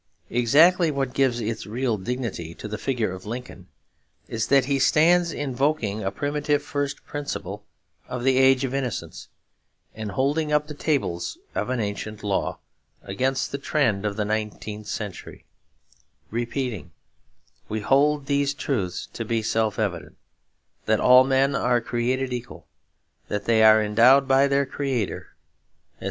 [0.31, 3.67] Exactly what gives its real dignity to the figure of Lincoln
[4.27, 7.63] is that he stands invoking a primitive first principle
[8.07, 9.27] of the age of innocence,
[9.93, 12.57] and holding up the tables of an ancient law,
[13.03, 15.45] against the trend of the nineteenth century;
[16.31, 16.89] repeating,
[17.69, 20.17] 'We hold these truths to be self evident;
[20.87, 22.65] that all men are created equal,
[23.27, 25.27] that they are endowed by their Creator,
[25.93, 25.93] etc.